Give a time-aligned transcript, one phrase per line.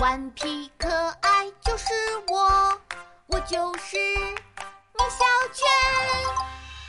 [0.00, 1.92] 顽皮可爱就是
[2.28, 2.80] 我，
[3.26, 5.66] 我就是米小圈。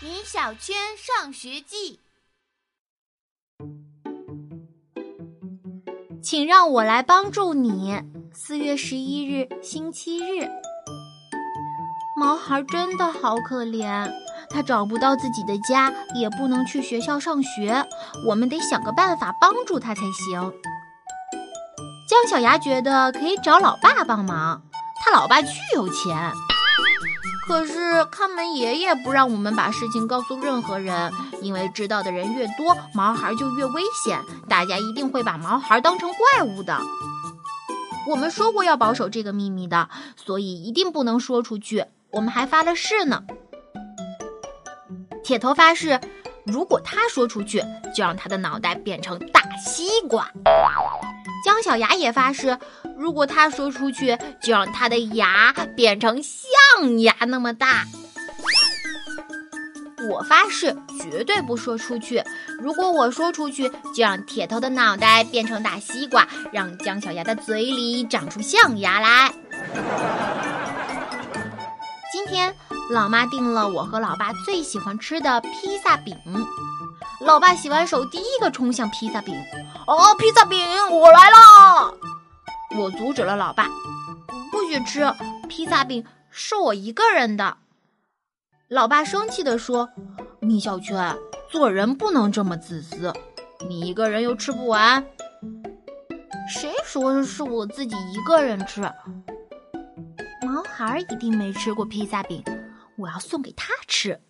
[0.03, 1.99] 米小圈上学记，
[6.21, 7.99] 请让我来帮助你。
[8.31, 10.47] 四月十一日，星期日。
[12.15, 14.11] 毛孩真的好可怜，
[14.51, 17.83] 他找不到自己的家，也不能去学校上学。
[18.27, 20.53] 我们得想个办法帮助他才行。
[22.19, 24.61] 姜小牙觉得可以找老爸帮忙，
[25.01, 26.33] 他老爸巨有钱。
[27.47, 36.77] 可是看门爷爷不让我们把事情告诉任何人，因为知道的人越多，毛孩就越危险，大家一定会把毛孩当成怪物的。
[38.05, 41.85] 我们说过要保守这个秘密的，所以一定不能说出去。
[42.11, 43.23] 我们还发了誓呢。
[45.23, 46.01] 铁头发誓，
[46.45, 47.63] 如果他说出去，
[47.95, 50.29] 就让他的脑袋变成大西瓜。
[51.59, 52.57] 姜小牙也发誓，
[52.97, 57.85] 如果他说出去，就让他的牙变成象牙那么大。
[60.09, 62.23] 我发誓，绝对不说出去。
[62.61, 69.29] 如果我说出去，就让铁头的脑袋变成大西瓜，让姜小牙的嘴里长出象牙来。
[72.09, 72.55] 今天，
[72.89, 76.15] 老妈订了我和老爸最喜欢吃的披萨饼。
[77.19, 79.35] 老爸洗完手，第一个冲向披萨饼。
[79.89, 80.59] 哦，披萨饼，
[80.91, 81.91] 我来啦！
[82.77, 83.67] 我阻止了老爸，
[84.51, 85.11] 不许吃
[85.47, 87.57] 披萨饼，是我一个人的。
[88.67, 89.89] 老爸生气地说
[90.41, 91.17] ：“米小圈，
[91.49, 93.11] 做人不能这么自私，
[93.67, 95.03] 你一个人又吃不完。
[96.47, 98.81] 谁说是我自己一个人吃？
[100.45, 102.43] 毛孩一定没吃过披萨饼，
[102.95, 104.21] 我要送给他吃。”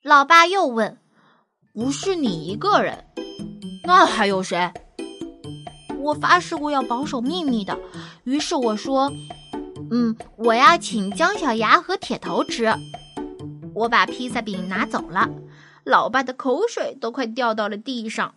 [0.00, 0.96] 老爸又问
[1.74, 3.04] ：“不是你一个人，
[3.88, 4.70] 那还有谁？”
[5.98, 7.78] 我发誓过要保守秘密的，
[8.24, 9.10] 于是我说
[9.90, 12.70] ：“嗯，我要请姜小牙和铁头吃。”
[13.74, 15.30] 我把披萨饼拿走了，
[15.84, 18.34] 老爸的口水都快掉到了地上。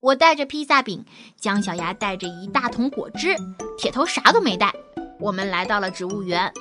[0.00, 1.04] 我带着披萨饼，
[1.38, 3.36] 姜小牙带着一大桶果汁，
[3.78, 4.74] 铁头啥都没带。
[5.20, 6.52] 我们来到了植物园，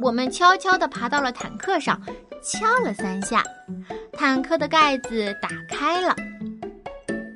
[0.00, 2.00] 我们悄悄地爬到了坦克上，
[2.42, 3.42] 敲了三下，
[4.16, 6.16] 坦克的盖子打开了。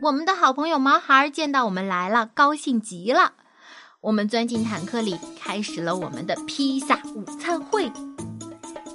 [0.00, 3.34] 我们的好朋友毛孩见到我们来了，高兴极了。
[4.00, 7.92] 我们钻进坦克里，开始了我们的披萨午餐会。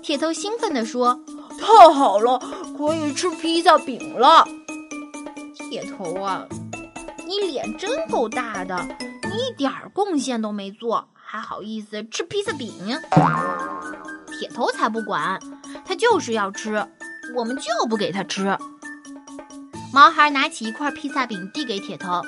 [0.01, 1.19] 铁头兴奋地说
[1.61, 2.39] ：“太好了，
[2.75, 4.43] 可以吃披萨饼了！”
[5.69, 6.43] 铁头啊，
[7.27, 8.75] 你脸真够大的，
[9.23, 12.73] 你一点贡献都没做，还好意思吃披萨饼？
[14.39, 15.39] 铁头才不管，
[15.85, 16.85] 他就是要吃，
[17.35, 18.57] 我们就不给他吃。
[19.93, 22.21] 毛孩拿起一块披萨饼递给铁头：“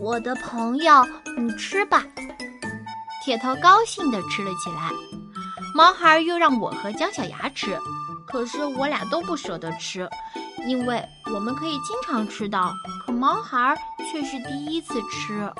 [0.00, 1.06] 我的朋友，
[1.38, 2.04] 你吃吧。”
[3.24, 4.90] 铁头高兴地吃了起来。
[5.74, 7.78] 毛孩又让我和姜小牙吃，
[8.26, 10.08] 可是我俩都不舍得吃，
[10.66, 12.72] 因为我们可以经常吃到，
[13.04, 13.76] 可毛孩
[14.10, 15.52] 却是第一次吃。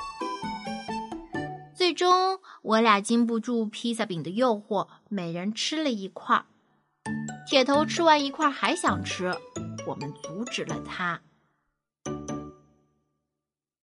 [1.75, 6.45] 最终，我俩经不住披萨饼的诱惑，每人吃了一块。
[7.49, 9.35] 铁头吃完一块还想吃，
[9.87, 11.19] 我们阻止了他。